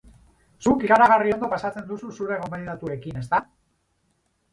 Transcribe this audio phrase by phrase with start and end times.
[0.67, 3.41] Zuk ikaragarri ondo pasatzen duzu zure gonbidatuekin, ezta?